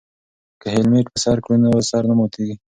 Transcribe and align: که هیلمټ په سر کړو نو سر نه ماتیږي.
که 0.61 0.67
هیلمټ 0.73 1.05
په 1.13 1.19
سر 1.23 1.37
کړو 1.43 1.57
نو 1.63 1.69
سر 1.89 2.03
نه 2.09 2.13
ماتیږي. 2.19 2.55